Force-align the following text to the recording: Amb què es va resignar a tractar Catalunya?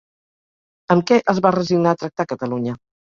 Amb 0.95 1.05
què 1.11 1.19
es 1.33 1.41
va 1.47 1.51
resignar 1.57 1.91
a 1.91 1.99
tractar 2.05 2.25
Catalunya? 2.33 2.75